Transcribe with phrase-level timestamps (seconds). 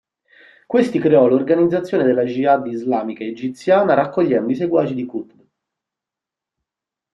[0.65, 5.39] Questi creò l'organizzazione della Jihad islamica egiziana raccogliendo i seguaci di Qutb.